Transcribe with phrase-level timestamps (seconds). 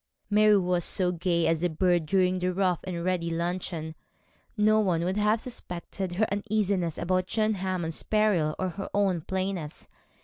[0.31, 3.93] Mary was as gay as a bird during that rough and ready luncheon.
[4.57, 9.87] No one would have suspected her uneasiness about John Hammond's peril or her own plainness.